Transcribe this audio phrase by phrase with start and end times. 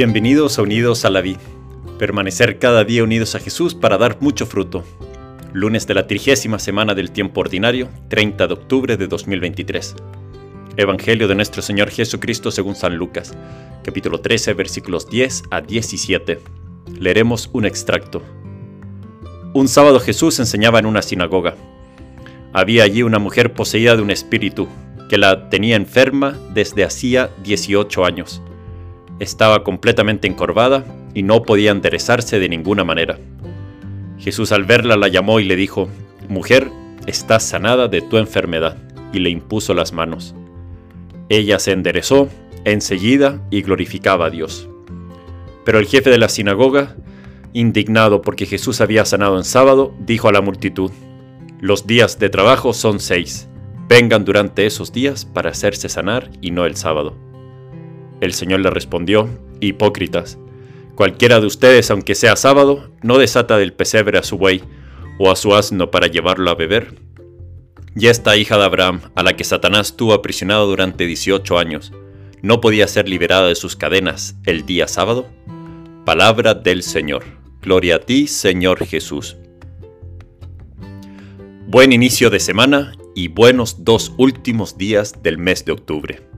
[0.00, 1.40] Bienvenidos a Unidos a la Vida.
[1.98, 4.82] Permanecer cada día unidos a Jesús para dar mucho fruto.
[5.52, 9.96] Lunes de la trigésima semana del tiempo ordinario, 30 de octubre de 2023.
[10.78, 13.36] Evangelio de nuestro Señor Jesucristo según San Lucas,
[13.84, 16.40] capítulo 13, versículos 10 a 17.
[16.98, 18.22] Leeremos un extracto.
[19.52, 21.56] Un sábado Jesús enseñaba en una sinagoga.
[22.54, 24.66] Había allí una mujer poseída de un espíritu
[25.10, 28.40] que la tenía enferma desde hacía 18 años.
[29.20, 30.84] Estaba completamente encorvada
[31.14, 33.18] y no podía enderezarse de ninguna manera.
[34.18, 35.88] Jesús al verla la llamó y le dijo,
[36.28, 36.70] Mujer,
[37.06, 38.76] estás sanada de tu enfermedad,
[39.12, 40.34] y le impuso las manos.
[41.28, 42.28] Ella se enderezó
[42.64, 44.68] enseguida y glorificaba a Dios.
[45.64, 46.96] Pero el jefe de la sinagoga,
[47.52, 50.90] indignado porque Jesús había sanado en sábado, dijo a la multitud,
[51.60, 53.46] Los días de trabajo son seis
[53.90, 57.16] vengan durante esos días para hacerse sanar y no el sábado.
[58.20, 59.28] El Señor le respondió,
[59.60, 60.38] Hipócritas,
[60.94, 64.62] cualquiera de ustedes, aunque sea sábado, no desata del pesebre a su buey
[65.18, 66.94] o a su asno para llevarlo a beber.
[67.96, 71.92] Y esta hija de Abraham, a la que Satanás tuvo aprisionado durante 18 años,
[72.42, 75.26] ¿no podía ser liberada de sus cadenas el día sábado?
[76.04, 77.24] Palabra del Señor.
[77.62, 79.36] Gloria a ti, Señor Jesús.
[81.66, 86.29] Buen inicio de semana y buenos dos últimos días del mes de octubre.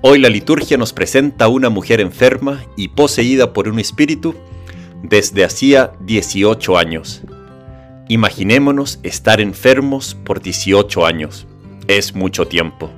[0.00, 4.36] Hoy la liturgia nos presenta a una mujer enferma y poseída por un espíritu
[5.02, 7.22] desde hacía 18 años.
[8.06, 11.48] Imaginémonos estar enfermos por 18 años.
[11.88, 12.92] Es mucho tiempo.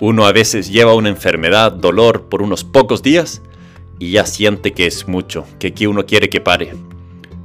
[0.00, 3.40] Uno a veces lleva una enfermedad, dolor por unos pocos días
[4.00, 6.74] y ya siente que es mucho, que aquí uno quiere que pare.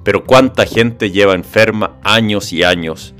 [0.03, 3.13] Pero cuánta gente lleva enferma años y años,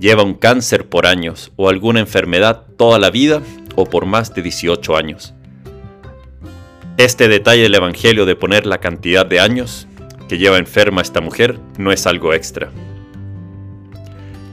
[0.00, 3.42] lleva un cáncer por años o alguna enfermedad toda la vida
[3.76, 5.34] o por más de 18 años.
[6.96, 9.88] Este detalle del Evangelio de poner la cantidad de años
[10.28, 12.70] que lleva enferma esta mujer no es algo extra.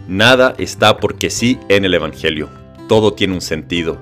[0.08, 2.50] Nada está porque sí en el Evangelio.
[2.88, 3.98] Todo tiene un sentido,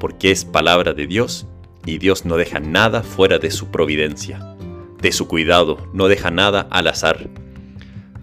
[0.00, 1.46] porque es palabra de Dios
[1.84, 4.56] y Dios no deja nada fuera de su providencia,
[5.00, 7.28] de su cuidado, no deja nada al azar.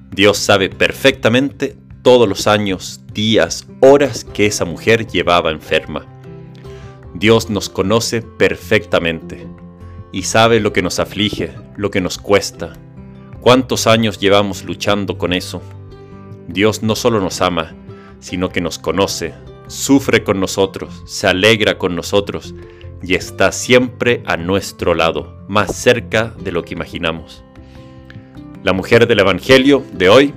[0.09, 6.05] Dios sabe perfectamente todos los años, días, horas que esa mujer llevaba enferma.
[7.21, 9.45] Dios nos conoce perfectamente
[10.11, 12.73] y sabe lo que nos aflige, lo que nos cuesta,
[13.41, 15.61] cuántos años llevamos luchando con eso.
[16.47, 17.75] Dios no solo nos ama,
[18.19, 19.35] sino que nos conoce,
[19.67, 22.55] sufre con nosotros, se alegra con nosotros
[23.03, 27.43] y está siempre a nuestro lado, más cerca de lo que imaginamos.
[28.63, 30.33] La mujer del Evangelio de hoy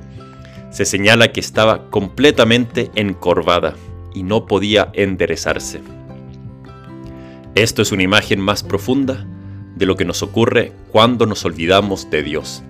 [0.71, 3.75] se señala que estaba completamente encorvada
[4.13, 5.81] y no podía enderezarse.
[7.55, 9.25] Esto es una imagen más profunda
[9.77, 12.65] de lo que nos ocurre cuando nos olvidamos de Dios,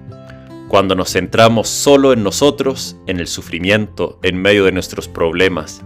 [0.69, 5.83] cuando nos centramos solo en nosotros, en el sufrimiento, en medio de nuestros problemas,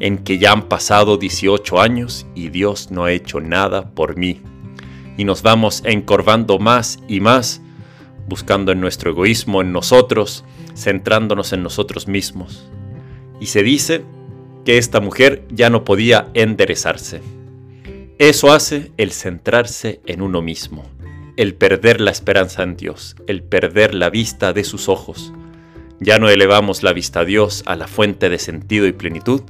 [0.00, 4.40] en que ya han pasado 18 años y Dios no ha hecho nada por mí,
[5.16, 7.60] y nos vamos encorvando más y más,
[8.28, 10.44] buscando en nuestro egoísmo, en nosotros,
[10.76, 12.68] centrándonos en nosotros mismos.
[13.38, 14.02] Y se dice
[14.64, 17.20] que esta mujer ya no podía enderezarse.
[18.18, 20.84] Eso hace el centrarse en uno mismo,
[21.36, 25.32] el perder la esperanza en Dios, el perder la vista de sus ojos.
[25.98, 29.42] Ya no elevamos la vista a Dios, a la fuente de sentido y plenitud,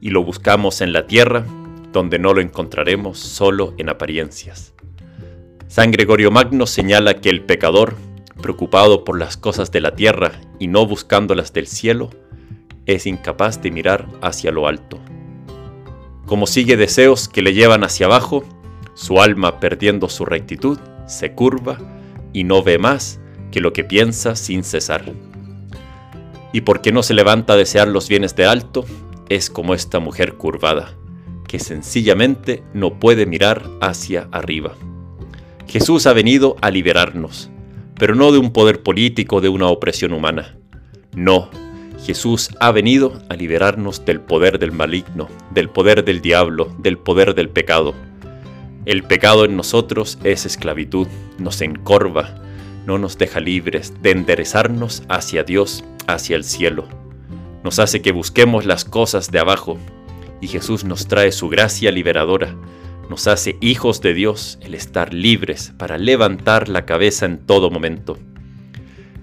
[0.00, 1.46] y lo buscamos en la tierra,
[1.92, 4.74] donde no lo encontraremos solo en apariencias.
[5.68, 7.96] San Gregorio Magno señala que el pecador
[8.42, 12.10] preocupado por las cosas de la tierra y no buscándolas del cielo,
[12.84, 15.00] es incapaz de mirar hacia lo alto.
[16.32, 18.42] Como sigue deseos que le llevan hacia abajo,
[18.94, 21.76] su alma perdiendo su rectitud, se curva
[22.32, 23.20] y no ve más
[23.50, 25.12] que lo que piensa sin cesar.
[26.50, 28.86] Y porque no se levanta a desear los bienes de alto,
[29.28, 30.94] es como esta mujer curvada,
[31.46, 34.72] que sencillamente no puede mirar hacia arriba.
[35.68, 37.50] Jesús ha venido a liberarnos,
[37.98, 40.56] pero no de un poder político, de una opresión humana.
[41.14, 41.50] No,
[42.04, 47.34] Jesús ha venido a liberarnos del poder del maligno, del poder del diablo, del poder
[47.36, 47.94] del pecado.
[48.86, 51.06] El pecado en nosotros es esclavitud,
[51.38, 52.42] nos encorva,
[52.86, 56.88] no nos deja libres de enderezarnos hacia Dios, hacia el cielo.
[57.62, 59.78] Nos hace que busquemos las cosas de abajo,
[60.40, 62.56] y Jesús nos trae su gracia liberadora,
[63.08, 68.18] nos hace hijos de Dios el estar libres para levantar la cabeza en todo momento.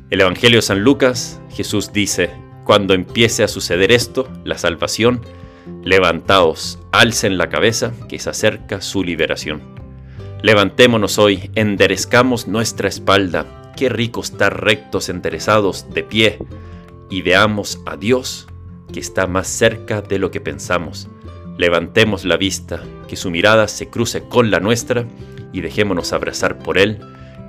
[0.10, 2.30] El Evangelio de San Lucas, Jesús dice,
[2.70, 5.22] cuando empiece a suceder esto, la salvación,
[5.84, 9.64] levantaos, alcen la cabeza, que se acerca su liberación.
[10.44, 16.38] Levantémonos hoy, enderezcamos nuestra espalda, qué rico estar rectos, enderezados, de pie,
[17.10, 18.46] y veamos a Dios,
[18.94, 21.08] que está más cerca de lo que pensamos.
[21.58, 25.08] Levantemos la vista, que su mirada se cruce con la nuestra,
[25.54, 27.00] y dejémonos abrazar por Él,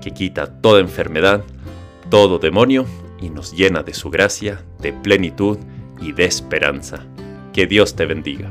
[0.01, 1.45] que quita toda enfermedad,
[2.09, 2.87] todo demonio,
[3.21, 5.59] y nos llena de su gracia, de plenitud
[6.01, 7.05] y de esperanza.
[7.53, 8.51] Que Dios te bendiga.